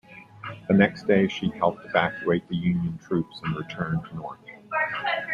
The 0.67 0.73
next 0.73 1.03
day, 1.05 1.27
she 1.27 1.51
helped 1.51 1.85
evacuate 1.85 2.47
the 2.49 2.55
Union 2.55 2.97
troops 3.07 3.39
and 3.45 3.55
returned 3.55 4.01
north. 4.15 4.39